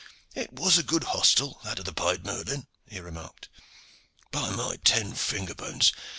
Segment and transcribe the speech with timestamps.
[0.33, 3.49] "It was a good hostel, that of the 'Pied Merlin,'" he remarked.
[4.31, 5.91] "By my ten finger bones!